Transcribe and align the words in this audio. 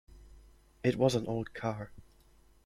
It 0.83 0.95
was 0.95 1.13
an 1.13 1.27
old 1.27 1.53
car. 1.53 1.91